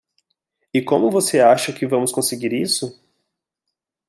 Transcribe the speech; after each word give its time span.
E 0.73 0.81
como 0.81 1.11
você 1.11 1.39
acha 1.41 1.71
que 1.71 1.85
vamos 1.85 2.11
conseguir 2.11 2.53
isso? 2.53 2.99